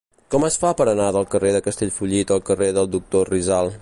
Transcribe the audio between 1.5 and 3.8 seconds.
de Castellfollit al carrer del Doctor Rizal?